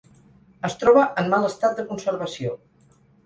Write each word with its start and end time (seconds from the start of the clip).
Es 0.69 0.77
troba 0.83 1.03
en 1.23 1.29
mal 1.35 1.45
estat 1.51 1.77
de 1.81 1.85
conservació. 1.91 2.57